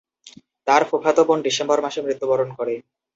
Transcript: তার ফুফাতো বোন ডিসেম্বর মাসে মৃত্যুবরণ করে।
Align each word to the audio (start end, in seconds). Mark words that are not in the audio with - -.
তার 0.67 0.81
ফুফাতো 0.89 1.21
বোন 1.27 1.39
ডিসেম্বর 1.47 1.79
মাসে 1.85 1.99
মৃত্যুবরণ 2.05 2.49
করে। 2.57 2.73